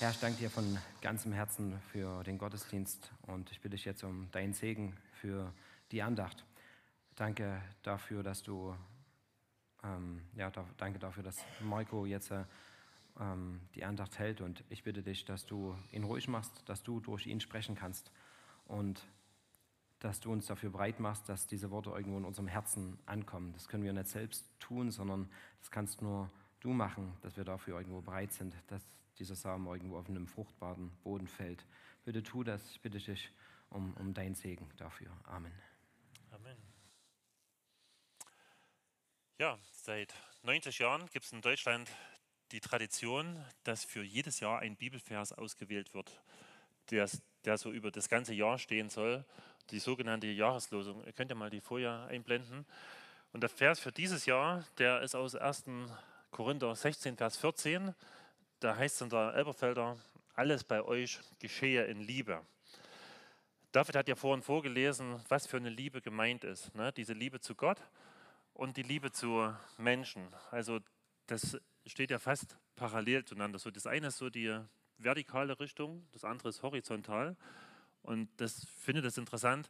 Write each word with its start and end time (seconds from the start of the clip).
Herr, 0.00 0.10
ich 0.10 0.20
danke 0.20 0.38
dir 0.38 0.48
von 0.48 0.78
ganzem 1.00 1.32
Herzen 1.32 1.76
für 1.90 2.22
den 2.22 2.38
Gottesdienst 2.38 3.10
und 3.22 3.50
ich 3.50 3.60
bitte 3.60 3.74
dich 3.74 3.84
jetzt 3.84 4.04
um 4.04 4.30
deinen 4.30 4.52
Segen 4.52 4.96
für 5.10 5.52
die 5.90 6.02
Andacht. 6.02 6.44
Danke 7.16 7.60
dafür, 7.82 8.22
dass 8.22 8.44
du, 8.44 8.76
ähm, 9.82 10.22
ja, 10.36 10.50
da, 10.50 10.64
danke 10.76 11.00
dafür, 11.00 11.24
dass 11.24 11.44
Marco 11.58 12.06
jetzt 12.06 12.32
ähm, 13.18 13.60
die 13.74 13.84
Andacht 13.84 14.20
hält 14.20 14.40
und 14.40 14.62
ich 14.68 14.84
bitte 14.84 15.02
dich, 15.02 15.24
dass 15.24 15.46
du 15.46 15.76
ihn 15.90 16.04
ruhig 16.04 16.28
machst, 16.28 16.52
dass 16.66 16.84
du 16.84 17.00
durch 17.00 17.26
ihn 17.26 17.40
sprechen 17.40 17.74
kannst 17.74 18.12
und 18.66 19.04
dass 19.98 20.20
du 20.20 20.30
uns 20.30 20.46
dafür 20.46 20.70
bereit 20.70 21.00
machst, 21.00 21.28
dass 21.28 21.48
diese 21.48 21.72
Worte 21.72 21.90
irgendwo 21.90 22.18
in 22.18 22.24
unserem 22.24 22.46
Herzen 22.46 23.00
ankommen. 23.06 23.52
Das 23.52 23.66
können 23.66 23.82
wir 23.82 23.92
nicht 23.92 24.06
selbst 24.06 24.46
tun, 24.60 24.92
sondern 24.92 25.28
das 25.58 25.72
kannst 25.72 26.02
nur 26.02 26.30
du 26.60 26.72
machen, 26.72 27.16
dass 27.22 27.36
wir 27.36 27.44
dafür 27.44 27.78
irgendwo 27.78 28.00
bereit 28.00 28.32
sind, 28.32 28.54
dass 28.68 28.82
dieser 29.18 29.34
Samen 29.34 29.66
irgendwo 29.66 29.98
auf 29.98 30.08
einem 30.08 30.26
fruchtbaren 30.26 30.90
Boden 31.02 31.26
fällt. 31.26 31.64
Bitte 32.04 32.22
tu 32.22 32.44
das, 32.44 32.70
ich 32.70 32.80
bitte 32.80 32.98
dich 32.98 33.30
um, 33.70 33.94
um 33.94 34.14
deinen 34.14 34.34
Segen 34.34 34.70
dafür. 34.76 35.10
Amen. 35.24 35.52
Amen. 36.30 36.56
Ja, 39.38 39.58
seit 39.72 40.14
90 40.42 40.78
Jahren 40.78 41.06
gibt 41.10 41.24
es 41.24 41.32
in 41.32 41.42
Deutschland 41.42 41.90
die 42.52 42.60
Tradition, 42.60 43.44
dass 43.64 43.84
für 43.84 44.02
jedes 44.02 44.40
Jahr 44.40 44.60
ein 44.60 44.76
Bibelvers 44.76 45.32
ausgewählt 45.32 45.92
wird, 45.94 46.22
der, 46.90 47.08
der 47.44 47.58
so 47.58 47.70
über 47.70 47.90
das 47.90 48.08
ganze 48.08 48.34
Jahr 48.34 48.58
stehen 48.58 48.88
soll, 48.88 49.24
die 49.70 49.78
sogenannte 49.78 50.26
Jahreslosung. 50.26 51.04
Ihr 51.04 51.12
könnt 51.12 51.30
ja 51.30 51.36
mal 51.36 51.50
die 51.50 51.60
Folie 51.60 52.06
einblenden. 52.06 52.66
Und 53.32 53.42
der 53.42 53.50
Vers 53.50 53.80
für 53.80 53.92
dieses 53.92 54.24
Jahr, 54.24 54.64
der 54.78 55.02
ist 55.02 55.14
aus 55.14 55.34
1. 55.34 55.64
Korinther 56.38 56.72
16, 56.72 57.16
Vers 57.16 57.36
14 57.38 57.92
da 58.60 58.76
heißt 58.76 58.94
es 58.94 59.00
in 59.00 59.10
der 59.10 59.34
Elberfelder, 59.34 59.96
alles 60.36 60.62
bei 60.62 60.80
euch 60.82 61.18
geschehe 61.40 61.84
in 61.86 62.00
Liebe. 62.00 62.46
David 63.72 63.96
hat 63.96 64.06
ja 64.06 64.14
vorhin 64.14 64.40
vorgelesen, 64.40 65.20
was 65.28 65.48
für 65.48 65.56
eine 65.56 65.68
Liebe 65.68 66.00
gemeint 66.00 66.44
ist. 66.44 66.72
Ne? 66.76 66.92
Diese 66.92 67.12
Liebe 67.12 67.40
zu 67.40 67.56
Gott 67.56 67.82
und 68.54 68.76
die 68.76 68.84
Liebe 68.84 69.10
zu 69.10 69.52
Menschen. 69.78 70.28
Also 70.52 70.78
das 71.26 71.58
steht 71.86 72.12
ja 72.12 72.20
fast 72.20 72.56
parallel 72.76 73.24
zueinander. 73.24 73.58
So, 73.58 73.72
das 73.72 73.88
eine 73.88 74.06
ist 74.06 74.18
so 74.18 74.30
die 74.30 74.60
vertikale 74.98 75.58
Richtung, 75.58 76.06
das 76.12 76.22
andere 76.22 76.50
ist 76.50 76.62
horizontal. 76.62 77.36
Und 78.02 78.28
das 78.36 78.64
finde 78.76 79.02
das 79.02 79.18
interessant. 79.18 79.68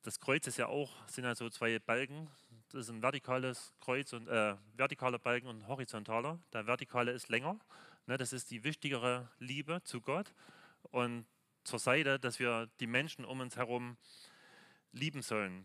Das 0.00 0.18
Kreuz 0.18 0.46
ist 0.46 0.56
ja 0.56 0.68
auch, 0.68 1.06
sind 1.08 1.24
ja 1.24 1.34
so 1.34 1.50
zwei 1.50 1.78
Balken. 1.78 2.30
Das 2.76 2.88
ist 2.88 2.90
ein 2.90 3.00
vertikales 3.00 3.72
Kreuz 3.80 4.12
und 4.12 4.28
äh, 4.28 4.54
vertikaler 4.76 5.18
Balken 5.18 5.46
und 5.46 5.66
horizontaler. 5.66 6.38
Der 6.52 6.66
vertikale 6.66 7.10
ist 7.12 7.30
länger 7.30 7.58
Ne, 8.06 8.18
das 8.18 8.32
ist 8.34 8.50
die 8.50 8.62
wichtigere 8.64 9.30
Liebe 9.38 9.82
zu 9.82 10.02
Gott 10.02 10.32
und 10.90 11.26
zur 11.64 11.78
Seite, 11.78 12.20
dass 12.20 12.38
wir 12.38 12.68
die 12.78 12.86
Menschen 12.86 13.24
um 13.24 13.40
uns 13.40 13.56
herum 13.56 13.96
lieben 14.92 15.22
sollen. 15.22 15.64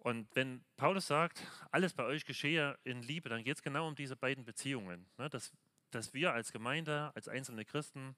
Und 0.00 0.28
wenn 0.34 0.64
Paulus 0.76 1.06
sagt, 1.06 1.46
alles 1.70 1.94
bei 1.94 2.04
euch 2.04 2.26
geschehe 2.26 2.76
in 2.82 3.02
Liebe, 3.02 3.28
dann 3.28 3.44
geht 3.44 3.56
es 3.56 3.62
genau 3.62 3.86
um 3.86 3.94
diese 3.94 4.16
beiden 4.16 4.44
Beziehungen. 4.44 5.06
Ne, 5.16 5.30
dass, 5.30 5.52
dass 5.92 6.12
wir 6.12 6.34
als 6.34 6.52
Gemeinde, 6.52 7.12
als 7.14 7.28
einzelne 7.28 7.64
Christen, 7.64 8.16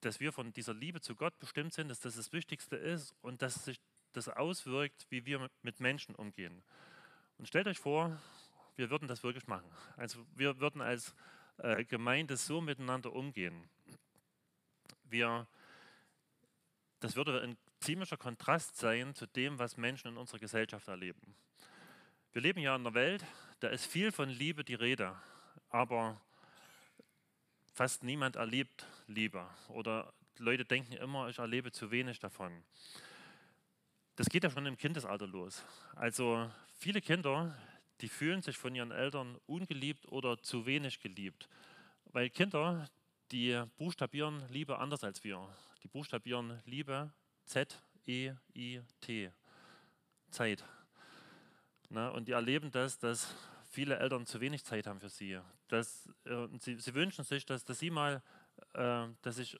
dass 0.00 0.20
wir 0.20 0.32
von 0.32 0.52
dieser 0.52 0.74
Liebe 0.74 1.00
zu 1.00 1.16
Gott 1.16 1.38
bestimmt 1.40 1.74
sind, 1.74 1.88
dass 1.88 1.98
das 1.98 2.14
das 2.14 2.32
Wichtigste 2.32 2.76
ist 2.76 3.16
und 3.20 3.42
dass 3.42 3.64
sich 3.64 3.80
das 4.12 4.28
auswirkt, 4.28 5.06
wie 5.10 5.26
wir 5.26 5.50
mit 5.62 5.80
Menschen 5.80 6.14
umgehen. 6.14 6.62
Und 7.40 7.46
stellt 7.46 7.66
euch 7.68 7.78
vor, 7.78 8.20
wir 8.76 8.90
würden 8.90 9.08
das 9.08 9.22
wirklich 9.22 9.46
machen. 9.46 9.64
Also 9.96 10.26
wir 10.36 10.60
würden 10.60 10.82
als 10.82 11.14
äh, 11.56 11.86
Gemeinde 11.86 12.36
so 12.36 12.60
miteinander 12.60 13.14
umgehen. 13.14 13.66
Wir, 15.04 15.46
das 17.00 17.16
würde 17.16 17.40
ein 17.40 17.56
ziemlicher 17.80 18.18
Kontrast 18.18 18.76
sein 18.76 19.14
zu 19.14 19.24
dem, 19.26 19.58
was 19.58 19.78
Menschen 19.78 20.08
in 20.08 20.18
unserer 20.18 20.38
Gesellschaft 20.38 20.86
erleben. 20.88 21.34
Wir 22.34 22.42
leben 22.42 22.60
ja 22.60 22.76
in 22.76 22.82
einer 22.82 22.92
Welt, 22.92 23.24
da 23.60 23.68
ist 23.68 23.86
viel 23.86 24.12
von 24.12 24.28
Liebe 24.28 24.62
die 24.62 24.74
Rede, 24.74 25.16
aber 25.70 26.20
fast 27.72 28.04
niemand 28.04 28.36
erlebt 28.36 28.86
Liebe 29.06 29.48
oder 29.68 30.12
Leute 30.36 30.66
denken 30.66 30.92
immer, 30.92 31.30
ich 31.30 31.38
erlebe 31.38 31.72
zu 31.72 31.90
wenig 31.90 32.18
davon. 32.18 32.52
Das 34.16 34.28
geht 34.28 34.44
ja 34.44 34.50
schon 34.50 34.66
im 34.66 34.76
Kindesalter 34.76 35.26
los. 35.26 35.64
Also 35.94 36.50
viele 36.78 37.00
Kinder, 37.00 37.56
die 38.00 38.08
fühlen 38.08 38.42
sich 38.42 38.56
von 38.56 38.74
ihren 38.74 38.90
Eltern 38.90 39.38
ungeliebt 39.46 40.06
oder 40.08 40.42
zu 40.42 40.66
wenig 40.66 41.00
geliebt. 41.00 41.48
Weil 42.06 42.30
Kinder, 42.30 42.88
die 43.30 43.62
buchstabieren 43.78 44.42
Liebe 44.48 44.78
anders 44.78 45.04
als 45.04 45.22
wir. 45.24 45.48
Die 45.82 45.88
buchstabieren 45.88 46.60
Liebe 46.66 47.12
Z-E-I-T, 47.46 49.32
Zeit. 50.30 50.64
Na, 51.88 52.08
und 52.10 52.28
die 52.28 52.32
erleben 52.32 52.70
das, 52.70 52.98
dass 52.98 53.34
viele 53.70 53.98
Eltern 53.98 54.26
zu 54.26 54.40
wenig 54.40 54.64
Zeit 54.64 54.86
haben 54.86 55.00
für 55.00 55.08
sie. 55.08 55.38
Dass, 55.68 56.08
äh, 56.24 56.46
sie, 56.58 56.78
sie, 56.78 56.94
wünschen 56.94 57.24
sich, 57.24 57.44
dass, 57.46 57.64
dass 57.64 57.78
sie 57.78 57.90
mal, 57.90 58.22
äh, 58.74 59.06
dass, 59.22 59.38
ich, 59.38 59.58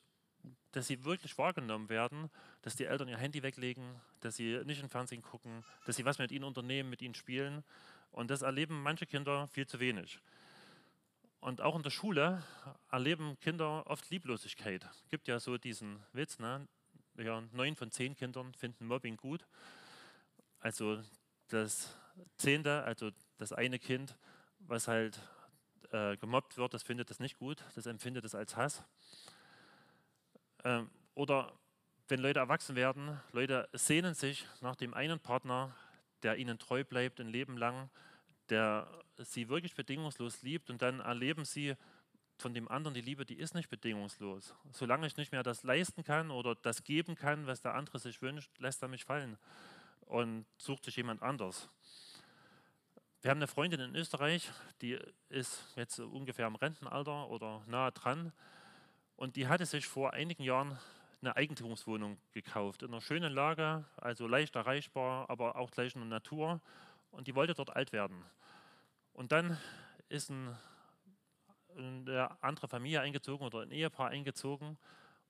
dass 0.73 0.87
sie 0.87 1.05
wirklich 1.05 1.37
wahrgenommen 1.39 1.89
werden, 1.89 2.31
dass 2.63 2.77
die 2.77 2.85
Eltern 2.85 3.09
ihr 3.09 3.19
Handy 3.19 3.43
weglegen, 3.43 4.01
dass 4.21 4.37
sie 4.37 4.61
nicht 4.65 4.83
im 4.83 4.89
Fernsehen 4.89 5.23
gucken, 5.23 5.65
dass 5.85 5.97
sie 5.97 6.05
was 6.05 6.19
mit 6.19 6.31
ihnen 6.33 6.45
unternehmen, 6.45 6.91
mit 6.91 7.03
ihnen 7.03 7.15
spielen. 7.15 7.65
Und 8.13 8.31
das 8.31 8.43
erleben 8.43 8.83
manche 8.83 9.07
Kinder 9.07 9.49
viel 9.49 9.67
zu 9.67 9.81
wenig. 9.81 10.21
Und 11.41 11.61
auch 11.61 11.75
in 11.75 11.83
der 11.83 11.91
Schule 11.91 12.43
erleben 12.91 13.39
Kinder 13.41 13.87
oft 13.87 14.09
Lieblosigkeit. 14.11 14.85
Es 14.85 15.09
gibt 15.09 15.27
ja 15.27 15.41
so 15.41 15.57
diesen 15.57 16.03
Witz, 16.13 16.39
ne? 16.39 16.69
ja, 17.17 17.43
neun 17.53 17.77
von 17.77 17.91
zehn 17.91 18.15
Kindern 18.15 18.53
finden 18.55 18.87
Mobbing 18.87 19.17
gut. 19.17 19.47
Also 20.61 21.03
das 21.49 21.97
zehnte, 22.37 22.83
also 22.85 23.11
das 23.39 23.53
eine 23.53 23.79
Kind, 23.79 24.17
was 24.59 24.87
halt 24.87 25.19
äh, 25.93 26.17
gemobbt 26.19 26.57
wird, 26.57 26.75
das 26.75 26.83
findet 26.83 27.11
das 27.11 27.19
nicht 27.19 27.39
gut, 27.39 27.65
das 27.75 27.87
empfindet 27.87 28.25
es 28.25 28.35
als 28.35 28.57
Hass. 28.57 28.85
Ähm, 30.65 30.91
oder 31.15 31.53
wenn 32.09 32.21
Leute 32.21 32.41
erwachsen 32.41 32.77
werden, 32.77 33.21
Leute 33.33 33.69
sehnen 33.73 34.15
sich 34.15 34.47
nach 34.61 34.77
dem 34.77 34.95
einen 34.95 35.21
Partner, 35.21 35.75
der 36.23 36.37
ihnen 36.37 36.59
treu 36.59 36.85
bleibt 36.85 37.21
ein 37.21 37.29
Leben 37.29 37.57
lang, 37.57 37.89
der 38.49 38.89
sie 39.19 39.49
wirklich 39.49 39.75
bedingungslos 39.75 40.43
liebt 40.43 40.71
und 40.71 40.83
dann 40.83 41.01
erleben 41.01 41.45
sie 41.45 41.77
von 42.39 42.55
dem 42.55 42.69
anderen 42.69 42.95
die 42.95 43.01
Liebe, 43.01 43.25
die 43.25 43.39
ist 43.39 43.55
nicht 43.55 43.69
bedingungslos. 43.69 44.55
Solange 44.73 45.07
ich 45.07 45.17
nicht 45.17 45.31
mehr 45.31 45.43
das 45.43 45.63
leisten 45.63 46.03
kann 46.03 46.31
oder 46.31 46.55
das 46.55 46.83
geben 46.83 47.15
kann, 47.15 47.47
was 47.47 47.61
der 47.61 47.75
andere 47.75 47.99
sich 47.99 48.23
wünscht, 48.23 48.51
lässt 48.59 48.83
er 48.83 48.89
mich 48.89 49.05
fallen 49.05 49.37
und 50.01 50.47
sucht 50.57 50.85
sich 50.85 50.97
jemand 50.97 51.23
anders. 51.23 51.69
Wir 53.23 53.31
haben 53.31 53.39
eine 53.39 53.47
Freundin 53.47 53.81
in 53.81 53.95
Österreich, 53.95 54.51
die 54.81 54.99
ist 55.29 55.63
jetzt 55.77 56.01
ungefähr 56.01 56.47
im 56.47 56.57
Rentenalter 56.57 57.29
oder 57.29 57.63
nahe 57.67 57.93
dran 57.93 58.33
und 59.21 59.37
die 59.37 59.49
hatte 59.49 59.67
sich 59.67 59.87
vor 59.87 60.15
einigen 60.15 60.43
Jahren 60.43 60.79
eine 61.21 61.37
Eigentumswohnung 61.37 62.17
gekauft, 62.33 62.83
in 62.83 62.89
einer 62.89 63.03
schönen 63.03 63.35
Lage, 63.35 63.85
also 63.99 64.27
leicht 64.27 64.57
erreichbar, 64.57 65.29
aber 65.29 65.57
auch 65.57 65.71
gleich 65.71 65.95
in 65.95 66.01
der 66.01 66.09
Natur. 66.09 66.63
Und 67.11 67.27
die 67.27 67.35
wollte 67.35 67.53
dort 67.53 67.77
alt 67.77 67.93
werden. 67.93 68.25
Und 69.13 69.31
dann 69.31 69.59
ist 70.09 70.31
ein, 70.31 70.57
eine 71.77 72.43
andere 72.43 72.67
Familie 72.67 73.03
eingezogen 73.03 73.47
oder 73.47 73.61
ein 73.61 73.71
Ehepaar 73.71 74.09
eingezogen 74.09 74.79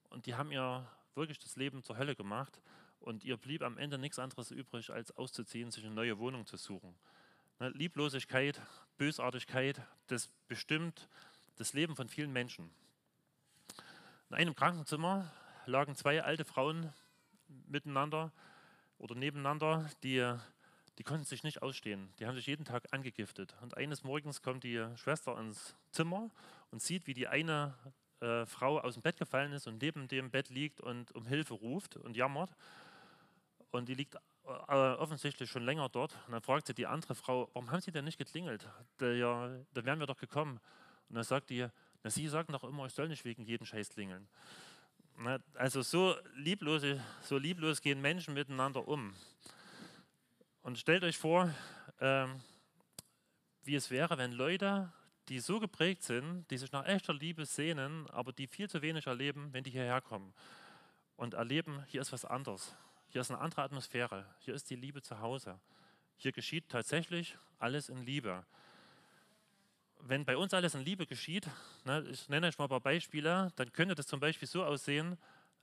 und 0.08 0.26
die 0.26 0.36
haben 0.36 0.52
ihr 0.52 0.86
wirklich 1.16 1.40
das 1.40 1.56
Leben 1.56 1.82
zur 1.82 1.98
Hölle 1.98 2.14
gemacht. 2.14 2.60
Und 3.00 3.24
ihr 3.24 3.36
blieb 3.36 3.62
am 3.62 3.76
Ende 3.76 3.98
nichts 3.98 4.20
anderes 4.20 4.52
übrig, 4.52 4.90
als 4.90 5.10
auszuziehen, 5.16 5.72
sich 5.72 5.84
eine 5.84 5.94
neue 5.96 6.16
Wohnung 6.20 6.46
zu 6.46 6.56
suchen. 6.56 6.94
Ne, 7.58 7.70
Lieblosigkeit, 7.70 8.62
Bösartigkeit, 8.98 9.82
das 10.06 10.28
bestimmt 10.46 11.08
das 11.56 11.72
Leben 11.72 11.96
von 11.96 12.08
vielen 12.08 12.32
Menschen. 12.32 12.70
In 14.30 14.36
einem 14.36 14.54
Krankenzimmer 14.54 15.28
lagen 15.66 15.96
zwei 15.96 16.22
alte 16.22 16.44
Frauen 16.44 16.92
miteinander 17.66 18.30
oder 18.96 19.16
nebeneinander, 19.16 19.90
die, 20.04 20.24
die 20.98 21.02
konnten 21.02 21.24
sich 21.24 21.42
nicht 21.42 21.62
ausstehen. 21.62 22.12
Die 22.20 22.26
haben 22.26 22.36
sich 22.36 22.46
jeden 22.46 22.64
Tag 22.64 22.92
angegiftet. 22.92 23.56
Und 23.60 23.76
eines 23.76 24.04
Morgens 24.04 24.40
kommt 24.40 24.62
die 24.62 24.86
Schwester 24.94 25.36
ins 25.36 25.74
Zimmer 25.90 26.30
und 26.70 26.80
sieht, 26.80 27.08
wie 27.08 27.14
die 27.14 27.26
eine 27.26 27.74
äh, 28.20 28.46
Frau 28.46 28.78
aus 28.78 28.94
dem 28.94 29.02
Bett 29.02 29.16
gefallen 29.16 29.50
ist 29.50 29.66
und 29.66 29.82
neben 29.82 30.06
dem 30.06 30.30
Bett 30.30 30.48
liegt 30.48 30.80
und 30.80 31.12
um 31.16 31.26
Hilfe 31.26 31.54
ruft 31.54 31.96
und 31.96 32.16
jammert. 32.16 32.54
Und 33.72 33.88
die 33.88 33.94
liegt 33.94 34.14
äh, 34.14 34.72
offensichtlich 34.72 35.50
schon 35.50 35.64
länger 35.64 35.88
dort. 35.88 36.16
Und 36.26 36.34
dann 36.34 36.42
fragt 36.42 36.68
sie 36.68 36.74
die 36.74 36.86
andere 36.86 37.16
Frau, 37.16 37.50
warum 37.52 37.72
haben 37.72 37.80
Sie 37.80 37.90
denn 37.90 38.04
nicht 38.04 38.18
geklingelt? 38.18 38.68
Da, 38.98 39.10
ja, 39.10 39.50
da 39.74 39.84
wären 39.84 39.98
wir 39.98 40.06
doch 40.06 40.18
gekommen. 40.18 40.60
Und 41.08 41.16
dann 41.16 41.24
sagt 41.24 41.50
die, 41.50 41.66
na, 42.02 42.10
Sie 42.10 42.28
sagen 42.28 42.52
doch 42.52 42.64
immer, 42.64 42.86
ich 42.86 42.94
soll 42.94 43.08
nicht 43.08 43.24
wegen 43.24 43.44
jeden 43.44 43.66
Scheiß 43.66 43.90
klingeln. 43.90 44.28
Also 45.54 45.82
so, 45.82 46.16
lieblose, 46.34 47.02
so 47.22 47.36
lieblos 47.36 47.82
gehen 47.82 48.00
Menschen 48.00 48.34
miteinander 48.34 48.88
um. 48.88 49.14
Und 50.62 50.78
stellt 50.78 51.04
euch 51.04 51.18
vor, 51.18 51.52
ähm, 52.00 52.40
wie 53.62 53.74
es 53.74 53.90
wäre, 53.90 54.16
wenn 54.16 54.32
Leute, 54.32 54.92
die 55.28 55.40
so 55.40 55.60
geprägt 55.60 56.02
sind, 56.02 56.50
die 56.50 56.56
sich 56.56 56.72
nach 56.72 56.86
echter 56.86 57.12
Liebe 57.12 57.44
sehnen, 57.44 58.08
aber 58.10 58.32
die 58.32 58.46
viel 58.46 58.68
zu 58.68 58.80
wenig 58.80 59.06
erleben, 59.06 59.52
wenn 59.52 59.64
die 59.64 59.70
hierher 59.70 60.00
kommen 60.00 60.32
und 61.20 61.34
erleben, 61.34 61.84
hier 61.86 62.00
ist 62.00 62.12
was 62.12 62.24
anderes. 62.24 62.74
Hier 63.10 63.20
ist 63.20 63.30
eine 63.30 63.40
andere 63.40 63.62
Atmosphäre. 63.62 64.24
Hier 64.38 64.54
ist 64.54 64.70
die 64.70 64.76
Liebe 64.76 65.02
zu 65.02 65.20
Hause. 65.20 65.60
Hier 66.16 66.32
geschieht 66.32 66.70
tatsächlich 66.70 67.36
alles 67.58 67.90
in 67.90 67.98
Liebe. 68.06 68.46
Wenn 70.02 70.24
bei 70.24 70.36
uns 70.36 70.54
alles 70.54 70.74
in 70.74 70.80
Liebe 70.80 71.06
geschieht, 71.06 71.48
ne, 71.84 72.04
ich 72.10 72.28
nenne 72.28 72.48
euch 72.48 72.58
mal 72.58 72.64
ein 72.64 72.70
paar 72.70 72.80
Beispiele, 72.80 73.52
dann 73.56 73.72
könnte 73.72 73.94
das 73.94 74.06
zum 74.06 74.20
Beispiel 74.20 74.48
so 74.48 74.64
aussehen, 74.64 75.16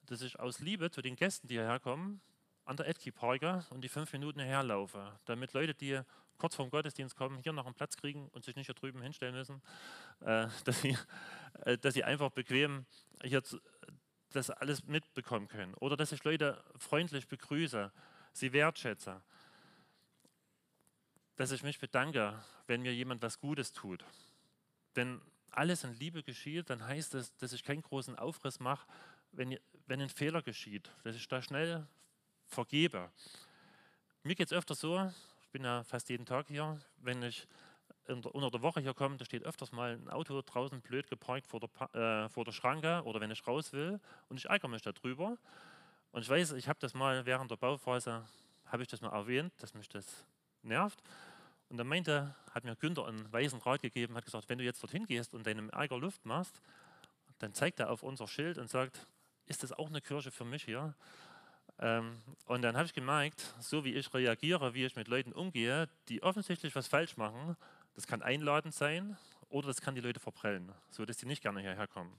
dass 0.06 0.22
ich 0.22 0.40
aus 0.40 0.60
Liebe 0.60 0.90
zu 0.92 1.02
den 1.02 1.16
Gästen, 1.16 1.48
die 1.48 1.56
hierher 1.56 1.80
kommen, 1.80 2.22
an 2.66 2.78
der 2.78 2.88
Edki 2.88 3.12
parke 3.12 3.66
und 3.70 3.82
die 3.82 3.90
fünf 3.90 4.12
Minuten 4.14 4.40
herlaufe, 4.40 5.20
damit 5.26 5.54
Leute, 5.54 5.74
die 5.74 6.02
kurz 6.38 6.56
vorm 6.56 6.70
Gottesdienst 6.70 7.16
kommen, 7.16 7.40
hier 7.40 7.54
noch 7.54 7.66
einen 7.66 7.76
Platz 7.76 7.98
kriegen 7.98 8.28
und 8.30 8.46
sich 8.46 8.56
nicht 8.56 8.68
hier 8.68 8.76
drüben 8.76 9.02
hinstellen 9.02 9.36
müssen, 9.36 9.62
äh, 10.22 10.48
dass, 10.66 10.82
sie, 10.82 10.98
äh, 11.66 11.78
dass 11.78 11.94
sie 11.94 12.04
einfach 12.04 12.32
bequem 12.32 12.86
hier 13.24 13.42
das 14.34 14.50
alles 14.50 14.86
mitbekommen 14.86 15.48
können. 15.48 15.74
Oder 15.76 15.98
dass 15.98 16.12
ich 16.12 16.24
Leute 16.24 16.64
freundlich 16.78 17.28
begrüße, 17.28 17.92
sie 18.34 18.54
wertschätze. 18.54 19.22
Dass 21.38 21.52
ich 21.52 21.64
mich 21.64 21.80
bedanke, 21.80 22.38
wenn 22.68 22.82
mir 22.82 22.94
jemand 22.94 23.22
was 23.22 23.40
Gutes 23.40 23.72
tut. 23.72 24.04
Denn 24.98 25.22
alles 25.52 25.84
in 25.84 25.94
Liebe 25.94 26.24
geschieht, 26.24 26.70
dann 26.70 26.86
heißt 26.86 27.16
es, 27.16 27.34
dass 27.38 27.54
ich 27.54 27.64
keinen 27.64 27.82
großen 27.82 28.18
Aufriss 28.18 28.60
mache, 28.60 28.86
wenn, 29.32 29.58
wenn 29.86 30.02
ein 30.02 30.10
Fehler 30.10 30.42
geschieht, 30.42 30.92
dass 31.04 31.16
ich 31.16 31.28
da 31.28 31.42
schnell 31.42 31.88
vergebe. 32.48 33.10
Mir 34.24 34.36
geht 34.36 34.48
es 34.48 34.54
öfter 34.54 34.76
so, 34.76 35.10
ich 35.42 35.50
bin 35.52 35.64
ja 35.64 35.84
fast 35.84 36.10
jeden 36.10 36.26
Tag 36.26 36.48
hier, 36.48 36.80
wenn 36.98 37.24
ich 37.24 37.48
der, 38.08 38.34
unter 38.36 38.52
der 38.52 38.62
Woche 38.62 38.82
hier 38.82 38.94
komme, 38.94 39.18
da 39.18 39.26
steht 39.26 39.44
öfters 39.44 39.72
mal 39.72 39.94
ein 39.94 40.10
Auto 40.10 40.42
draußen 40.42 40.82
blöd 40.82 41.08
geparkt 41.08 41.48
vor 41.48 41.60
der, 41.60 42.26
äh, 42.26 42.30
vor 42.30 42.46
der 42.46 42.52
Schranke 42.52 43.02
oder 43.04 43.20
wenn 43.20 43.32
ich 43.32 43.46
raus 43.46 43.74
will 43.74 44.00
und 44.30 44.38
ich 44.38 44.46
ärgere 44.46 44.70
mich 44.70 44.82
darüber. 44.82 45.38
Und 46.12 46.22
ich 46.22 46.30
weiß, 46.30 46.54
ich 46.54 46.68
habe 46.68 46.80
das 46.80 46.94
mal 46.94 47.26
während 47.26 47.52
der 47.52 47.58
Bauphase, 47.58 48.26
habe 48.66 48.82
ich 48.82 48.88
das 48.90 49.02
mal 49.02 49.12
erwähnt, 49.12 49.54
dass 49.60 49.74
mich 49.74 49.90
das 49.90 50.26
nervt. 50.64 51.02
Und 51.70 51.78
dann 51.78 51.88
meinte, 51.88 52.36
hat 52.52 52.64
mir 52.64 52.76
Günther 52.76 53.06
einen 53.06 53.32
weisen 53.32 53.60
Rat 53.60 53.82
gegeben, 53.82 54.16
hat 54.16 54.26
gesagt, 54.26 54.48
wenn 54.50 54.58
du 54.58 54.64
jetzt 54.64 54.82
dorthin 54.82 55.06
gehst 55.06 55.34
und 55.34 55.46
deinem 55.46 55.70
Ärger 55.70 55.98
Luft 55.98 56.26
machst, 56.26 56.62
dann 57.40 57.54
zeigt 57.54 57.80
er 57.80 57.90
auf 57.90 58.04
unser 58.04 58.28
Schild 58.28 58.58
und 58.58 58.70
sagt, 58.70 59.06
ist 59.46 59.64
das 59.64 59.72
auch 59.72 59.88
eine 59.88 60.02
Kirche 60.02 60.32
für 60.32 60.46
mich 60.46 60.64
hier? 60.64 60.96
Ähm, 61.80 62.22
und 62.46 62.62
dann 62.62 62.76
habe 62.76 62.86
ich 62.86 62.94
gemerkt, 62.94 63.54
so 63.60 63.84
wie 63.84 63.94
ich 63.94 64.14
reagiere, 64.14 64.74
wie 64.74 64.86
ich 64.86 64.96
mit 64.96 65.08
Leuten 65.08 65.34
umgehe, 65.34 65.90
die 66.10 66.24
offensichtlich 66.24 66.76
was 66.76 66.88
falsch 66.88 67.18
machen, 67.18 67.56
das 67.94 68.08
kann 68.08 68.22
einladend 68.22 68.74
sein 68.74 69.18
oder 69.50 69.68
das 69.68 69.82
kann 69.82 69.96
die 69.96 70.02
Leute 70.02 70.20
verprellen, 70.20 70.72
sodass 70.90 71.20
sie 71.20 71.26
nicht 71.26 71.42
gerne 71.42 71.62
hierher 71.62 71.88
kommen. 71.88 72.18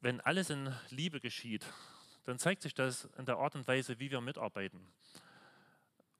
Wenn 0.00 0.20
alles 0.20 0.50
in 0.50 0.72
Liebe 0.90 1.20
geschieht, 1.20 1.66
dann 2.24 2.38
zeigt 2.38 2.62
sich 2.62 2.74
das 2.74 3.06
in 3.18 3.26
der 3.26 3.38
Art 3.38 3.54
und 3.54 3.66
Weise, 3.66 3.98
wie 3.98 4.10
wir 4.10 4.20
mitarbeiten. 4.20 4.80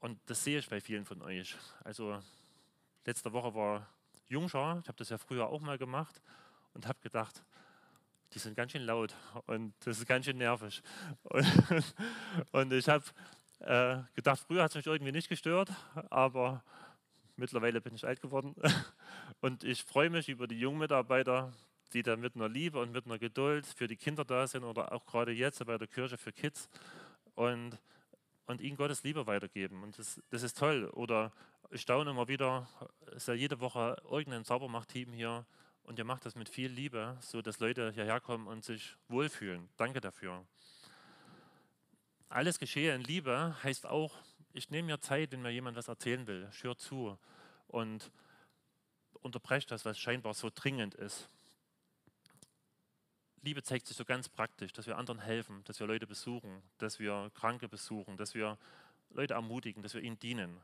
Und 0.05 0.21
das 0.27 0.45
sehe 0.45 0.59
ich 0.59 0.69
bei 0.69 0.83
vielen 0.83 1.07
von 1.07 1.23
euch. 1.23 1.57
Also 1.83 2.21
letzte 3.07 3.33
Woche 3.33 3.55
war 3.55 3.89
Jungschar, 4.29 4.81
ich 4.83 4.89
habe 4.89 4.99
das 4.99 5.09
ja 5.09 5.17
früher 5.17 5.49
auch 5.49 5.63
mal 5.63 5.79
gemacht 5.79 6.21
und 6.75 6.87
habe 6.87 6.99
gedacht, 7.01 7.43
die 8.35 8.39
sind 8.39 8.55
ganz 8.55 8.73
schön 8.73 8.83
laut 8.83 9.15
und 9.47 9.73
das 9.87 10.01
ist 10.01 10.07
ganz 10.07 10.27
schön 10.27 10.37
nervig. 10.37 10.83
Und, 11.23 11.47
und 12.53 12.73
ich 12.75 12.87
habe 12.87 13.03
äh, 13.61 14.03
gedacht, 14.15 14.41
früher 14.47 14.65
hat 14.65 14.73
es 14.73 14.77
mich 14.77 14.87
irgendwie 14.87 15.11
nicht 15.11 15.31
gestört, 15.31 15.71
aber 16.11 16.63
mittlerweile 17.37 17.81
bin 17.81 17.95
ich 17.95 18.07
alt 18.07 18.21
geworden. 18.21 18.55
Und 19.41 19.65
ich 19.65 19.85
freue 19.85 20.11
mich 20.11 20.29
über 20.29 20.47
die 20.47 20.59
jungen 20.59 20.81
Mitarbeiter, 20.81 21.51
die 21.95 22.03
da 22.03 22.17
mit 22.17 22.37
einer 22.37 22.49
Liebe 22.51 22.79
und 22.79 22.93
mit 22.93 23.07
einer 23.07 23.19
Geduld 23.19 23.67
für 23.67 23.87
die 23.87 23.97
Kinder 23.97 24.25
da 24.25 24.47
sind 24.47 24.65
oder 24.65 24.93
auch 24.93 25.07
gerade 25.07 25.33
jetzt 25.33 25.65
bei 25.65 25.79
der 25.79 25.89
Kirche 25.89 26.19
für 26.19 26.33
Kids 26.33 26.69
und, 27.35 27.79
und 28.47 28.61
ihnen 28.61 28.77
Gottes 28.77 29.03
Liebe 29.03 29.27
weitergeben. 29.27 29.83
Und 29.83 29.99
das, 29.99 30.21
das 30.31 30.43
ist 30.43 30.59
toll. 30.59 30.91
Oder 30.91 31.33
ich 31.71 31.81
staune 31.81 32.11
immer 32.11 32.29
wieder, 32.29 32.69
es 33.09 33.17
ist 33.17 33.29
ja 33.29 33.35
jede 33.35 33.61
Woche 33.61 33.97
irgendein 34.11 34.45
Saubermacht-Team 34.45 35.13
hier, 35.13 35.47
und 35.85 35.99
ihr 35.99 36.05
macht 36.05 36.25
das 36.25 36.35
mit 36.35 36.49
viel 36.49 36.71
Liebe, 36.71 37.17
so 37.21 37.43
dass 37.43 37.61
Leute 37.61 37.93
hierher 37.93 38.21
kommen 38.21 38.47
und 38.47 38.65
sich 38.65 38.97
wohlfühlen. 39.09 39.69
Danke 39.77 40.01
dafür. 40.01 40.45
Alles 42.29 42.59
geschehe 42.59 42.95
in 42.95 43.03
Liebe 43.03 43.55
heißt 43.63 43.87
auch, 43.87 44.17
ich 44.55 44.71
nehme 44.71 44.87
mir 44.87 45.01
Zeit, 45.01 45.33
wenn 45.33 45.43
mir 45.43 45.51
jemand 45.51 45.77
was 45.77 45.89
erzählen 45.89 46.27
will. 46.27 46.51
Höre 46.63 46.77
zu 46.77 47.19
und 47.69 48.11
unterbreche 49.21 49.69
das, 49.69 49.85
was 49.85 49.99
scheinbar 49.99 50.33
so 50.35 50.51
dringend 50.55 50.95
ist. 50.95 51.29
Liebe 53.45 53.63
zeigt 53.63 53.87
sich 53.87 53.97
so 53.97 54.05
ganz 54.05 54.29
praktisch, 54.29 54.73
dass 54.73 54.87
wir 54.87 54.97
anderen 54.97 55.21
helfen, 55.21 55.63
dass 55.65 55.79
wir 55.79 55.87
Leute 55.87 56.07
besuchen, 56.07 56.63
dass 56.79 56.99
wir 56.99 57.31
Kranke 57.35 57.69
besuchen, 57.69 58.17
dass 58.17 58.35
wir 58.35 58.59
Leute 59.11 59.35
ermutigen, 59.35 59.83
dass 59.83 59.95
wir 59.95 60.01
ihnen 60.01 60.19
dienen. 60.19 60.61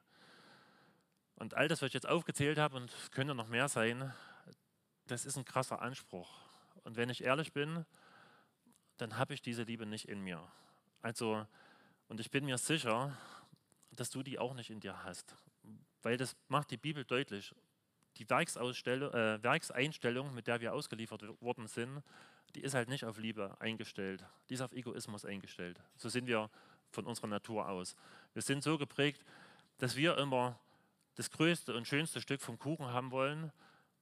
Und 1.37 1.55
all 1.55 1.69
das, 1.69 1.83
was 1.83 1.89
ich 1.89 1.95
jetzt 1.95 2.09
aufgezählt 2.09 2.59
habe, 2.59 2.77
und 2.77 2.91
es 2.91 3.11
könnte 3.11 3.35
noch 3.35 3.49
mehr 3.49 3.69
sein, 3.69 4.13
das 5.07 5.27
ist 5.27 5.37
ein 5.37 5.45
krasser 5.45 5.83
Anspruch. 5.83 6.31
Und 6.85 6.97
wenn 6.97 7.11
ich 7.11 7.23
ehrlich 7.23 7.53
bin, 7.53 7.85
dann 8.97 9.19
habe 9.19 9.35
ich 9.35 9.43
diese 9.43 9.63
Liebe 9.65 9.87
nicht 9.87 10.09
in 10.09 10.23
mir. 10.23 10.43
Also, 11.03 11.47
und 12.09 12.21
ich 12.21 12.31
bin 12.31 12.45
mir 12.45 12.59
sicher, 12.59 13.17
dass 13.93 14.11
du 14.11 14.23
die 14.23 14.39
auch 14.39 14.55
nicht 14.55 14.71
in 14.71 14.81
dir 14.81 15.05
hast. 15.05 15.37
Weil 16.03 16.17
das 16.17 16.37
macht 16.49 16.71
die 16.71 16.77
Bibel 16.77 17.05
deutlich. 17.05 17.55
Die 18.17 18.25
äh, 18.25 19.43
Werkseinstellung, 19.43 20.35
mit 20.35 20.47
der 20.47 20.61
wir 20.61 20.75
ausgeliefert 20.75 21.23
worden 21.41 21.67
sind, 21.67 22.03
die 22.55 22.61
ist 22.61 22.75
halt 22.75 22.89
nicht 22.89 23.05
auf 23.05 23.19
Liebe 23.19 23.57
eingestellt. 23.61 24.25
Die 24.49 24.55
ist 24.55 24.61
auf 24.61 24.73
Egoismus 24.73 25.25
eingestellt. 25.25 25.81
So 25.97 26.09
sind 26.09 26.27
wir 26.27 26.51
von 26.91 27.07
unserer 27.07 27.29
Natur 27.29 27.69
aus. 27.69 27.97
Wir 28.33 28.43
sind 28.43 28.63
so 28.63 28.79
geprägt, 28.79 29.25
dass 29.79 29.97
wir 29.97 30.19
immer 30.19 30.59
das 31.15 31.31
größte 31.31 31.75
und 31.75 31.87
schönste 31.87 32.21
Stück 32.21 32.41
vom 32.41 32.59
Kuchen 32.59 32.87
haben 32.87 33.11
wollen 33.11 33.53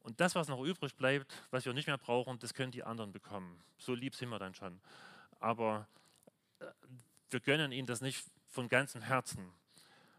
und 0.00 0.20
das, 0.20 0.34
was 0.34 0.48
noch 0.48 0.62
übrig 0.62 0.96
bleibt, 0.96 1.32
was 1.50 1.64
wir 1.64 1.72
nicht 1.72 1.86
mehr 1.86 1.98
brauchen, 1.98 2.38
das 2.38 2.54
können 2.54 2.72
die 2.72 2.84
anderen 2.84 3.12
bekommen. 3.12 3.62
So 3.76 3.94
lieb 3.94 4.14
sind 4.14 4.30
wir 4.30 4.38
dann 4.38 4.54
schon. 4.54 4.80
Aber 5.40 5.86
äh, 6.60 6.66
wir 7.30 7.40
gönnen 7.40 7.72
ihnen 7.72 7.86
das 7.86 8.00
nicht 8.00 8.24
von 8.46 8.68
ganzem 8.68 9.02
Herzen. 9.02 9.52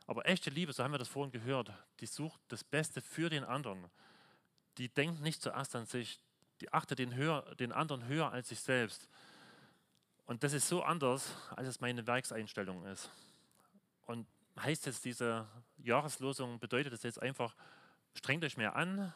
Aber 0.06 0.28
echte 0.28 0.50
Liebe, 0.50 0.74
so 0.74 0.84
haben 0.84 0.92
wir 0.92 0.98
das 0.98 1.08
vorhin 1.08 1.32
gehört, 1.32 1.72
die 2.00 2.06
sucht 2.06 2.40
das 2.48 2.64
Beste 2.64 3.02
für 3.02 3.30
den 3.30 3.44
anderen. 3.44 3.90
Die 4.78 4.90
denkt 4.90 5.22
nicht 5.22 5.42
zuerst 5.42 5.76
an 5.76 5.86
sich, 5.86 6.20
die 6.62 6.74
achtet 6.74 7.00
den, 7.00 7.16
höher, 7.16 7.44
den 7.56 7.72
anderen 7.72 8.08
höher 8.08 8.32
als 8.32 8.50
sich 8.50 8.60
selbst. 8.60 9.08
Und 10.26 10.44
das 10.44 10.54
ist 10.54 10.68
so 10.68 10.84
anders, 10.84 11.36
als 11.56 11.68
es 11.68 11.80
meine 11.82 12.06
Werkseinstellung 12.06 12.86
ist. 12.86 13.10
Und 14.06 14.28
heißt 14.60 14.86
jetzt 14.86 15.06
diese 15.06 15.48
Jahreslosung, 15.78 16.60
bedeutet 16.60 16.94
das 16.94 17.04
jetzt 17.04 17.22
einfach, 17.22 17.56
strengt 18.14 18.44
euch 18.44 18.58
mehr 18.58 18.76
an, 18.76 19.14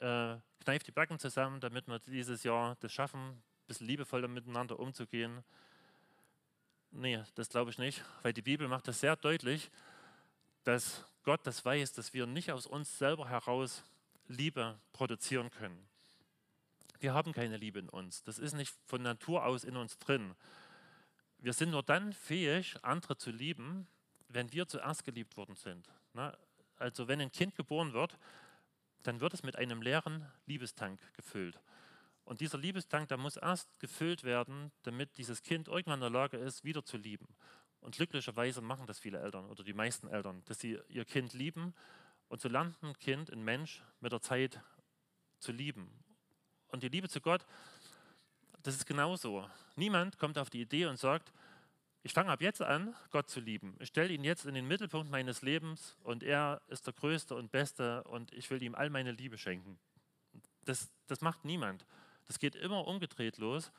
äh, 0.00 0.36
kneift 0.62 0.86
die 0.86 0.92
Backen 0.92 1.18
zusammen, 1.18 1.60
damit 1.60 1.88
wir 1.88 1.98
dieses 2.00 2.42
Jahr 2.42 2.76
das 2.80 2.92
schaffen, 2.92 3.30
ein 3.30 3.42
bisschen 3.66 3.86
liebevoller 3.86 4.28
miteinander 4.28 4.78
umzugehen. 4.78 5.42
Nee, 6.90 7.22
das 7.34 7.48
glaube 7.48 7.70
ich 7.70 7.78
nicht, 7.78 8.04
weil 8.22 8.32
die 8.32 8.42
Bibel 8.42 8.68
macht 8.68 8.88
das 8.88 9.00
sehr 9.00 9.16
deutlich, 9.16 9.70
dass 10.64 11.04
Gott 11.22 11.40
das 11.44 11.64
weiß, 11.64 11.92
dass 11.92 12.12
wir 12.12 12.26
nicht 12.26 12.50
aus 12.52 12.66
uns 12.66 12.98
selber 12.98 13.28
heraus 13.28 13.84
Liebe 14.26 14.78
produzieren 14.92 15.50
können. 15.50 15.89
Wir 17.00 17.14
haben 17.14 17.32
keine 17.32 17.56
Liebe 17.56 17.78
in 17.78 17.88
uns. 17.88 18.22
Das 18.22 18.38
ist 18.38 18.52
nicht 18.52 18.74
von 18.86 19.02
Natur 19.02 19.44
aus 19.44 19.64
in 19.64 19.76
uns 19.76 19.98
drin. 19.98 20.34
Wir 21.38 21.54
sind 21.54 21.70
nur 21.70 21.82
dann 21.82 22.12
fähig, 22.12 22.76
andere 22.82 23.16
zu 23.16 23.30
lieben, 23.30 23.88
wenn 24.28 24.52
wir 24.52 24.68
zuerst 24.68 25.04
geliebt 25.04 25.36
worden 25.38 25.56
sind. 25.56 25.90
Also 26.76 27.08
wenn 27.08 27.20
ein 27.20 27.32
Kind 27.32 27.54
geboren 27.54 27.94
wird, 27.94 28.18
dann 29.02 29.20
wird 29.20 29.32
es 29.32 29.42
mit 29.42 29.56
einem 29.56 29.80
leeren 29.80 30.26
Liebestank 30.44 31.00
gefüllt. 31.14 31.58
Und 32.24 32.40
dieser 32.40 32.58
Liebestank, 32.58 33.08
der 33.08 33.16
muss 33.16 33.36
erst 33.36 33.80
gefüllt 33.80 34.22
werden, 34.22 34.70
damit 34.82 35.16
dieses 35.16 35.42
Kind 35.42 35.68
irgendwann 35.68 35.94
in 35.94 36.00
der 36.02 36.10
Lage 36.10 36.36
ist, 36.36 36.64
wieder 36.64 36.84
zu 36.84 36.98
lieben. 36.98 37.26
Und 37.80 37.96
glücklicherweise 37.96 38.60
machen 38.60 38.86
das 38.86 38.98
viele 38.98 39.20
Eltern 39.20 39.46
oder 39.46 39.64
die 39.64 39.72
meisten 39.72 40.06
Eltern, 40.06 40.42
dass 40.44 40.60
sie 40.60 40.78
ihr 40.88 41.06
Kind 41.06 41.32
lieben. 41.32 41.74
Und 42.28 42.42
so 42.42 42.48
lernt 42.48 42.80
ein 42.82 42.96
Kind, 42.98 43.30
ein 43.32 43.42
Mensch, 43.42 43.82
mit 44.00 44.12
der 44.12 44.20
Zeit 44.20 44.60
zu 45.38 45.50
lieben. 45.50 45.90
Und 46.72 46.82
die 46.82 46.88
Liebe 46.88 47.08
zu 47.08 47.20
Gott, 47.20 47.44
das 48.62 48.74
ist 48.74 48.86
genauso. 48.86 49.48
Niemand 49.76 50.18
kommt 50.18 50.38
auf 50.38 50.50
die 50.50 50.60
Idee 50.60 50.86
und 50.86 50.98
sagt, 50.98 51.32
ich 52.02 52.12
fange 52.12 52.30
ab 52.30 52.40
jetzt 52.40 52.62
an, 52.62 52.94
Gott 53.10 53.28
zu 53.28 53.40
lieben. 53.40 53.76
Ich 53.78 53.88
stelle 53.88 54.12
ihn 54.12 54.24
jetzt 54.24 54.46
in 54.46 54.54
den 54.54 54.66
Mittelpunkt 54.66 55.10
meines 55.10 55.42
Lebens 55.42 55.96
und 56.02 56.22
er 56.22 56.62
ist 56.68 56.86
der 56.86 56.94
Größte 56.94 57.34
und 57.34 57.52
Beste 57.52 58.04
und 58.04 58.32
ich 58.32 58.50
will 58.50 58.62
ihm 58.62 58.74
all 58.74 58.88
meine 58.88 59.12
Liebe 59.12 59.36
schenken. 59.36 59.78
Das, 60.64 60.90
das 61.06 61.20
macht 61.20 61.44
niemand. 61.44 61.84
Das 62.26 62.38
geht 62.38 62.54
immer 62.54 62.86
umgedreht 62.86 63.38
los. 63.38 63.70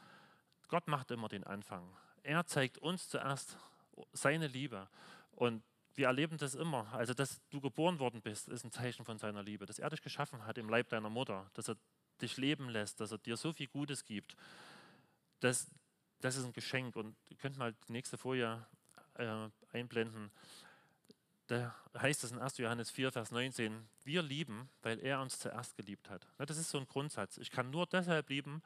Gott 0.67 0.87
macht 0.87 1.09
immer 1.11 1.29
den 1.29 1.43
Anfang. 1.43 1.83
Er 2.23 2.45
zeigt 2.45 2.77
uns 2.77 3.09
zuerst 3.09 3.57
seine 4.13 4.47
Liebe. 4.47 4.87
Und 5.31 5.63
wir 5.95 6.07
erleben 6.07 6.37
das 6.37 6.55
immer. 6.55 6.91
Also, 6.93 7.13
dass 7.13 7.41
du 7.49 7.59
geboren 7.59 7.99
worden 7.99 8.21
bist, 8.21 8.47
ist 8.49 8.63
ein 8.63 8.71
Zeichen 8.71 9.03
von 9.03 9.17
seiner 9.17 9.43
Liebe. 9.43 9.65
Dass 9.65 9.79
er 9.79 9.89
dich 9.89 10.01
geschaffen 10.01 10.45
hat 10.45 10.57
im 10.57 10.69
Leib 10.69 10.89
deiner 10.89 11.09
Mutter, 11.09 11.49
dass 11.53 11.69
er 11.69 11.77
dich 12.21 12.37
leben 12.37 12.69
lässt, 12.69 12.99
dass 12.99 13.11
er 13.11 13.17
dir 13.17 13.37
so 13.37 13.53
viel 13.53 13.67
Gutes 13.67 14.05
gibt. 14.05 14.35
Das, 15.39 15.67
das 16.19 16.35
ist 16.35 16.45
ein 16.45 16.53
Geschenk. 16.53 16.95
Und 16.95 17.15
ihr 17.29 17.37
könnt 17.37 17.57
mal 17.57 17.73
die 17.87 17.91
nächste 17.91 18.17
Folie 18.17 18.65
äh, 19.15 19.49
einblenden. 19.71 20.31
Da 21.47 21.75
heißt 21.97 22.23
es 22.23 22.31
in 22.31 22.39
1. 22.39 22.59
Johannes 22.59 22.91
4, 22.91 23.11
Vers 23.11 23.31
19, 23.31 23.85
wir 24.05 24.21
lieben, 24.21 24.69
weil 24.83 24.99
er 24.99 25.21
uns 25.21 25.37
zuerst 25.37 25.75
geliebt 25.75 26.09
hat. 26.09 26.25
Das 26.37 26.57
ist 26.57 26.69
so 26.69 26.77
ein 26.77 26.87
Grundsatz. 26.87 27.37
Ich 27.37 27.51
kann 27.51 27.69
nur 27.69 27.87
deshalb 27.87 28.29
lieben, 28.29 28.61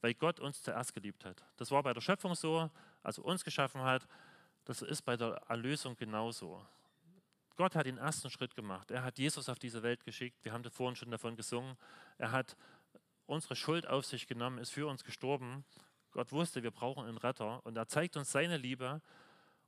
weil 0.00 0.14
Gott 0.14 0.40
uns 0.40 0.62
zuerst 0.62 0.94
geliebt 0.94 1.24
hat. 1.26 1.44
Das 1.58 1.70
war 1.70 1.82
bei 1.82 1.92
der 1.92 2.00
Schöpfung 2.00 2.34
so, 2.34 2.70
als 3.02 3.18
er 3.18 3.26
uns 3.26 3.44
geschaffen 3.44 3.82
hat. 3.82 4.06
Das 4.64 4.80
ist 4.80 5.02
bei 5.02 5.16
der 5.16 5.42
Erlösung 5.48 5.96
genauso. 5.96 6.66
Gott 7.56 7.74
hat 7.74 7.84
den 7.84 7.98
ersten 7.98 8.30
Schritt 8.30 8.54
gemacht. 8.54 8.90
Er 8.90 9.02
hat 9.02 9.18
Jesus 9.18 9.50
auf 9.50 9.58
diese 9.58 9.82
Welt 9.82 10.02
geschickt. 10.04 10.42
Wir 10.42 10.54
haben 10.54 10.64
vorhin 10.70 10.96
schon 10.96 11.10
davon 11.10 11.36
gesungen. 11.36 11.76
Er 12.16 12.32
hat 12.32 12.56
unsere 13.30 13.56
Schuld 13.56 13.86
auf 13.86 14.04
sich 14.04 14.26
genommen, 14.26 14.58
ist 14.58 14.70
für 14.70 14.86
uns 14.86 15.04
gestorben. 15.04 15.64
Gott 16.10 16.32
wusste, 16.32 16.62
wir 16.62 16.72
brauchen 16.72 17.06
einen 17.06 17.18
Retter 17.18 17.64
und 17.64 17.76
er 17.76 17.86
zeigt 17.86 18.16
uns 18.16 18.32
seine 18.32 18.56
Liebe. 18.56 19.00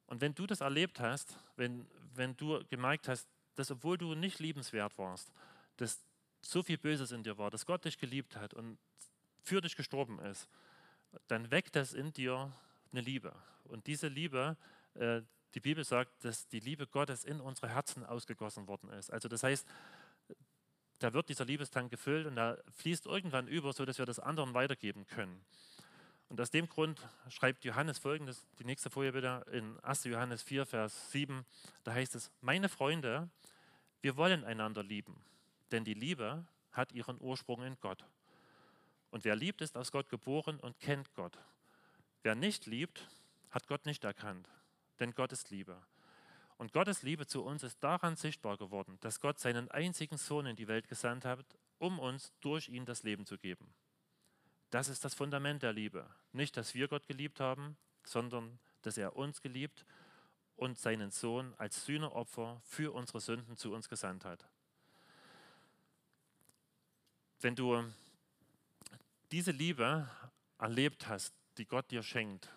Und 0.07 0.21
wenn 0.21 0.35
du 0.35 0.47
das 0.47 0.61
erlebt 0.61 1.01
hast, 1.01 1.37
wenn, 1.57 1.87
wenn 2.15 2.37
du 2.37 2.63
gemerkt 2.69 3.09
hast, 3.09 3.29
dass 3.55 3.71
obwohl 3.71 3.97
du 3.97 4.15
nicht 4.15 4.41
liebenswert 4.41 4.99
warst, 4.99 5.33
dass 5.77 6.05
so 6.41 6.63
viel 6.63 6.77
Böses 6.77 7.13
in 7.13 7.23
dir 7.23 7.39
war, 7.39 7.51
dass 7.51 7.65
Gott 7.65 7.85
dich 7.85 7.99
geliebt 7.99 8.37
hat 8.37 8.53
und 8.53 8.79
für 9.43 9.61
dich 9.61 9.77
gestorben 9.77 10.19
ist, 10.19 10.49
dann 11.29 11.51
weckt 11.51 11.77
das 11.77 11.93
in 11.93 12.13
dir 12.13 12.53
eine 12.91 13.01
Liebe. 13.01 13.33
Und 13.65 13.87
diese 13.87 14.09
Liebe, 14.09 14.57
äh, 14.95 15.23
die 15.55 15.61
Bibel 15.61 15.85
sagt, 15.85 16.25
dass 16.25 16.49
die 16.49 16.61
Liebe 16.61 16.87
Gottes 16.87 17.25
in 17.25 17.41
unsere 17.41 17.69
Herzen 17.69 18.05
ausgegossen 18.05 18.67
worden 18.67 18.91
ist. 18.91 19.13
Also 19.13 19.29
das 19.29 19.43
heißt, 19.43 19.67
da 21.03 21.13
wird 21.13 21.29
dieser 21.29 21.45
Liebestank 21.45 21.91
gefüllt 21.91 22.27
und 22.27 22.37
da 22.37 22.57
fließt 22.77 23.07
irgendwann 23.07 23.49
über, 23.49 23.73
sodass 23.73 23.99
wir 23.99 24.07
das 24.07 24.19
anderen 24.19 24.55
weitergeben 24.55 25.07
können. 25.07 25.45
Und 26.29 26.41
aus 26.41 26.51
dem 26.51 26.69
Grund 26.69 27.07
schreibt 27.29 27.65
Johannes 27.65 27.99
folgendes, 27.99 28.47
die 28.59 28.65
nächste 28.65 28.89
Folie 28.89 29.13
bitte, 29.13 29.45
in 29.53 29.79
1. 29.81 30.05
Johannes 30.05 30.43
4, 30.43 30.65
Vers 30.65 31.11
7, 31.13 31.45
da 31.85 31.93
heißt 31.93 32.15
es, 32.15 32.31
meine 32.41 32.69
Freunde, 32.69 33.29
wir 34.01 34.17
wollen 34.17 34.45
einander 34.45 34.83
lieben, 34.83 35.15
denn 35.73 35.85
die 35.85 35.95
Liebe 35.95 36.47
hat 36.73 36.93
ihren 36.93 37.21
Ursprung 37.21 37.63
in 37.63 37.77
Gott. 37.81 38.05
Und 39.11 39.25
wer 39.25 39.37
liebt, 39.37 39.61
ist 39.61 39.77
aus 39.77 39.93
Gott 39.93 40.09
geboren 40.09 40.59
und 40.59 40.81
kennt 40.81 41.13
Gott. 41.13 41.39
Wer 42.23 42.35
nicht 42.35 42.65
liebt, 42.67 43.07
hat 43.51 43.67
Gott 43.67 43.85
nicht 43.85 44.05
erkannt, 44.05 44.49
denn 45.01 45.15
Gott 45.15 45.33
ist 45.33 45.51
Liebe. 45.51 45.77
Und 46.63 46.73
Gottes 46.73 47.03
Liebe 47.03 47.27
zu 47.27 47.43
uns 47.43 47.65
ist 47.65 47.83
daran 47.83 48.15
sichtbar 48.15 48.57
geworden, 48.57 48.97
dass 49.01 49.19
Gott 49.19 49.41
seinen 49.41 49.69
einzigen 49.73 50.17
Sohn 50.17 50.47
in 50.47 50.55
die 50.55 50.69
Welt 50.69 50.87
gesandt 50.87 51.25
hat, 51.25 51.45
um 51.79 51.99
uns 51.99 52.33
durch 52.41 52.69
ihn 52.69 52.85
das 52.85 53.03
Leben 53.03 53.27
zu 53.27 53.37
geben. 53.37 53.75
Das 54.71 54.89
ist 54.89 55.05
das 55.05 55.13
Fundament 55.13 55.65
der 55.65 55.73
Liebe. 55.73 56.09
Nicht, 56.31 56.57
dass 56.57 56.73
wir 56.77 56.87
Gott 56.87 57.09
geliebt 57.09 57.41
haben, 57.41 57.77
sondern 58.05 58.61
dass 58.83 58.97
er 58.97 59.17
uns 59.17 59.43
geliebt 59.43 59.85
und 60.55 60.79
seinen 60.79 61.11
Sohn 61.11 61.53
als 61.59 61.85
Sühneopfer 61.85 62.63
für 62.65 62.95
unsere 62.95 63.21
Sünden 63.21 63.57
zu 63.57 63.75
uns 63.75 63.89
gesandt 63.89 64.25
hat. 64.25 64.49
Wenn 67.41 67.57
du 67.57 67.83
diese 69.33 69.51
Liebe 69.51 70.09
erlebt 70.59 71.09
hast, 71.09 71.35
die 71.59 71.67
Gott 71.67 71.91
dir 71.91 72.05
schenkt, 72.05 72.49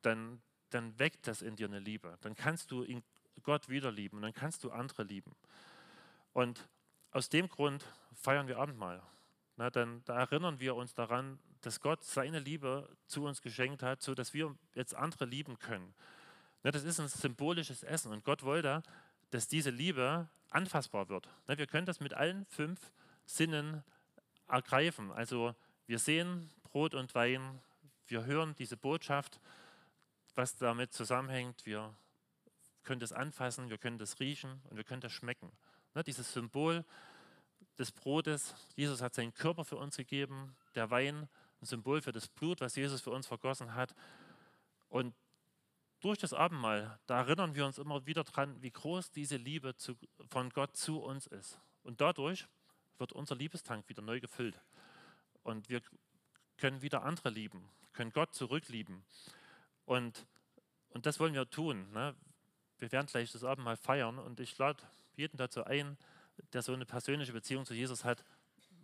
dann, 0.00 0.40
dann 0.70 0.98
weckt 0.98 1.26
das 1.26 1.42
in 1.42 1.56
dir 1.56 1.66
eine 1.66 1.78
Liebe. 1.78 2.16
Dann 2.22 2.34
kannst 2.34 2.70
du 2.70 2.84
Gott 3.42 3.68
wieder 3.68 3.90
lieben 3.90 4.18
und 4.18 4.22
dann 4.22 4.32
kannst 4.32 4.64
du 4.64 4.70
andere 4.70 5.02
lieben. 5.02 5.34
Und 6.32 6.68
aus 7.12 7.28
dem 7.28 7.48
Grund 7.48 7.84
feiern 8.14 8.46
wir 8.48 8.58
Abendmahl. 8.58 9.02
Na, 9.56 9.70
dann, 9.70 10.02
da 10.04 10.18
erinnern 10.18 10.60
wir 10.60 10.74
uns 10.74 10.94
daran, 10.94 11.38
dass 11.60 11.80
Gott 11.80 12.02
seine 12.02 12.38
Liebe 12.38 12.88
zu 13.06 13.24
uns 13.24 13.42
geschenkt 13.42 13.82
hat, 13.82 14.02
sodass 14.02 14.32
wir 14.32 14.56
jetzt 14.74 14.94
andere 14.94 15.26
lieben 15.26 15.58
können. 15.58 15.92
Na, 16.62 16.70
das 16.70 16.84
ist 16.84 17.00
ein 17.00 17.08
symbolisches 17.08 17.82
Essen 17.82 18.12
und 18.12 18.24
Gott 18.24 18.42
wollte, 18.42 18.82
dass 19.30 19.48
diese 19.48 19.70
Liebe 19.70 20.28
anfassbar 20.50 21.08
wird. 21.08 21.28
Na, 21.46 21.58
wir 21.58 21.66
können 21.66 21.86
das 21.86 22.00
mit 22.00 22.14
allen 22.14 22.46
fünf 22.46 22.92
Sinnen 23.26 23.84
ergreifen. 24.48 25.12
Also 25.12 25.54
wir 25.86 25.98
sehen 25.98 26.50
Brot 26.64 26.94
und 26.94 27.14
Wein, 27.14 27.60
wir 28.06 28.24
hören 28.24 28.54
diese 28.58 28.76
Botschaft, 28.76 29.40
was 30.34 30.56
damit 30.56 30.92
zusammenhängt. 30.92 31.66
Wir 31.66 31.94
können 32.82 33.00
das 33.00 33.12
anfassen, 33.12 33.70
wir 33.70 33.78
können 33.78 33.98
das 33.98 34.20
riechen 34.20 34.60
und 34.70 34.76
wir 34.76 34.84
können 34.84 35.00
das 35.00 35.12
schmecken. 35.12 35.52
Ne, 35.94 36.02
dieses 36.04 36.32
Symbol 36.32 36.84
des 37.78 37.92
Brotes, 37.92 38.54
Jesus 38.76 39.02
hat 39.02 39.14
seinen 39.14 39.34
Körper 39.34 39.64
für 39.64 39.76
uns 39.76 39.96
gegeben, 39.96 40.56
der 40.74 40.90
Wein, 40.90 41.28
ein 41.60 41.66
Symbol 41.66 42.00
für 42.00 42.12
das 42.12 42.28
Blut, 42.28 42.60
was 42.60 42.76
Jesus 42.76 43.00
für 43.00 43.10
uns 43.10 43.26
vergossen 43.26 43.74
hat. 43.74 43.94
Und 44.88 45.14
durch 46.00 46.18
das 46.18 46.32
Abendmahl, 46.32 46.98
da 47.06 47.18
erinnern 47.18 47.54
wir 47.54 47.66
uns 47.66 47.78
immer 47.78 48.06
wieder 48.06 48.24
daran, 48.24 48.60
wie 48.62 48.70
groß 48.70 49.10
diese 49.10 49.36
Liebe 49.36 49.76
zu, 49.76 49.96
von 50.28 50.50
Gott 50.50 50.76
zu 50.76 51.00
uns 51.00 51.26
ist. 51.26 51.60
Und 51.82 52.00
dadurch 52.00 52.46
wird 52.98 53.12
unser 53.12 53.34
Liebestank 53.34 53.88
wieder 53.88 54.02
neu 54.02 54.20
gefüllt. 54.20 54.60
Und 55.42 55.68
wir 55.68 55.82
können 56.56 56.82
wieder 56.82 57.02
andere 57.02 57.30
lieben, 57.30 57.68
können 57.92 58.12
Gott 58.12 58.34
zurücklieben. 58.34 59.04
Und, 59.84 60.26
und 60.90 61.06
das 61.06 61.20
wollen 61.20 61.34
wir 61.34 61.48
tun. 61.48 61.90
Ne? 61.92 62.14
Wir 62.80 62.90
werden 62.90 63.06
gleich 63.06 63.30
das 63.30 63.44
Abendmahl 63.44 63.76
feiern 63.76 64.18
und 64.18 64.40
ich 64.40 64.56
lade 64.58 64.82
jeden 65.14 65.36
dazu 65.36 65.64
ein, 65.64 65.98
der 66.54 66.62
so 66.62 66.72
eine 66.72 66.86
persönliche 66.86 67.32
Beziehung 67.32 67.66
zu 67.66 67.74
Jesus 67.74 68.04
hat, 68.04 68.24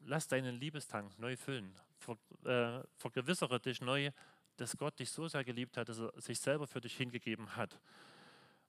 lass 0.05 0.29
deinen 0.29 0.61
Liebestank 0.61 1.19
neu 1.19 1.37
füllen. 1.37 1.75
Ver, 1.99 2.19
äh, 2.45 2.87
vergewissere 2.97 3.59
dich 3.59 3.81
neu, 3.81 4.11
dass 4.59 4.77
Gott 4.77 4.99
dich 4.99 5.11
so 5.11 5.29
sehr 5.29 5.45
geliebt 5.45 5.79
hat, 5.79 5.89
dass 5.89 5.99
er 5.99 6.13
sich 6.21 6.39
selber 6.39 6.67
für 6.67 6.81
dich 6.81 6.95
hingegeben 6.97 7.57
hat. 7.57 7.81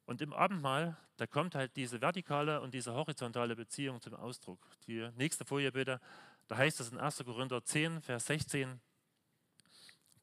Und 0.06 0.22
im 0.22 0.32
Abendmahl, 0.32 0.96
da 1.18 1.28
kommt 1.28 1.56
halt 1.56 1.76
diese 1.76 2.00
vertikale 2.00 2.62
und 2.62 2.74
diese 2.74 2.94
horizontale 2.94 3.58
Beziehung 3.58 4.00
zum 4.00 4.14
Ausdruck. 4.14 4.66
Die 4.88 5.10
nächste 5.18 5.44
Folie 5.44 5.74
bitte, 5.74 6.00
da 6.48 6.56
heißt 6.56 6.80
es 6.80 6.92
in 6.92 6.98
1. 6.98 7.24
Korinther 7.26 7.62
10, 7.62 8.02
Vers 8.02 8.28
16, 8.28 8.80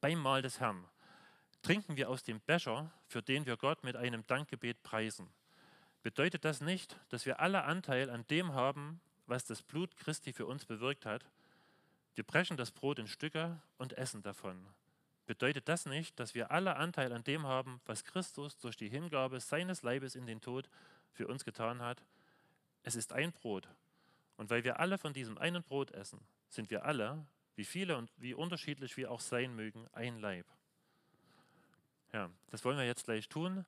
beim 0.00 0.18
Mahl 0.18 0.40
des 0.40 0.60
Herrn 0.60 0.86
trinken 1.64 1.96
wir 1.96 2.10
aus 2.10 2.22
dem 2.22 2.40
Becher, 2.40 2.92
für 3.06 3.22
den 3.22 3.46
wir 3.46 3.56
Gott 3.56 3.84
mit 3.84 3.96
einem 3.96 4.26
Dankgebet 4.26 4.82
preisen. 4.82 5.30
Bedeutet 6.02 6.44
das 6.44 6.60
nicht, 6.60 7.00
dass 7.08 7.24
wir 7.24 7.40
alle 7.40 7.64
Anteil 7.64 8.10
an 8.10 8.26
dem 8.26 8.52
haben, 8.52 9.00
was 9.26 9.46
das 9.46 9.62
Blut 9.62 9.96
Christi 9.96 10.34
für 10.34 10.44
uns 10.44 10.66
bewirkt 10.66 11.06
hat? 11.06 11.24
Wir 12.14 12.24
brechen 12.24 12.58
das 12.58 12.70
Brot 12.70 12.98
in 12.98 13.08
Stücke 13.08 13.62
und 13.78 13.94
essen 13.94 14.22
davon. 14.22 14.66
Bedeutet 15.24 15.66
das 15.66 15.86
nicht, 15.86 16.20
dass 16.20 16.34
wir 16.34 16.50
alle 16.50 16.76
Anteil 16.76 17.14
an 17.14 17.24
dem 17.24 17.46
haben, 17.46 17.80
was 17.86 18.04
Christus 18.04 18.58
durch 18.58 18.76
die 18.76 18.90
Hingabe 18.90 19.40
seines 19.40 19.82
Leibes 19.82 20.16
in 20.16 20.26
den 20.26 20.42
Tod 20.42 20.68
für 21.12 21.26
uns 21.26 21.46
getan 21.46 21.80
hat? 21.80 22.04
Es 22.82 22.94
ist 22.94 23.14
ein 23.14 23.32
Brot. 23.32 23.70
Und 24.36 24.50
weil 24.50 24.64
wir 24.64 24.80
alle 24.80 24.98
von 24.98 25.14
diesem 25.14 25.38
einen 25.38 25.62
Brot 25.62 25.92
essen, 25.92 26.20
sind 26.50 26.70
wir 26.70 26.84
alle, 26.84 27.26
wie 27.56 27.64
viele 27.64 27.96
und 27.96 28.12
wie 28.18 28.34
unterschiedlich 28.34 28.98
wir 28.98 29.10
auch 29.10 29.20
sein 29.20 29.56
mögen, 29.56 29.88
ein 29.94 30.18
Leib. 30.18 30.44
Ja, 32.14 32.30
das 32.52 32.64
wollen 32.64 32.78
wir 32.78 32.86
jetzt 32.86 33.06
gleich 33.06 33.28
tun 33.28 33.66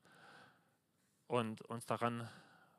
und 1.26 1.62
uns 1.62 1.84
daran 1.84 2.28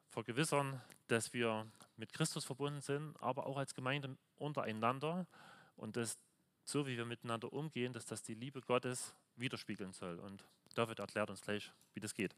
vergewissern, 0.07 0.81
dass 1.07 1.33
wir 1.33 1.69
mit 1.97 2.13
Christus 2.13 2.45
verbunden 2.45 2.79
sind, 2.79 3.21
aber 3.21 3.45
auch 3.45 3.57
als 3.57 3.74
Gemeinde 3.75 4.17
untereinander 4.38 5.27
und 5.75 5.97
dass 5.97 6.17
so 6.63 6.88
wie 6.88 6.95
wir 6.95 7.05
miteinander 7.05 7.51
umgehen, 7.51 7.91
dass 7.91 8.05
das 8.05 8.24
die 8.24 8.36
Liebe 8.36 8.62
Gottes 8.62 9.13
widerspiegeln 9.36 9.91
soll. 9.91 10.19
Und 10.19 10.47
David 10.74 11.00
erklärt 11.00 11.29
uns 11.29 11.41
gleich, 11.41 11.74
wie 11.93 12.00
das 12.00 12.13
geht. 12.13 12.33